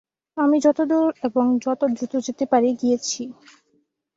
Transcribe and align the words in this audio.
আমি 0.37 0.57
যতদূর 0.65 1.07
এবং 1.27 1.45
যত 1.65 1.81
দ্রুত 1.91 2.13
যেতে 2.27 2.45
পারি, 2.51 2.69
গিয়েছি। 2.81 3.21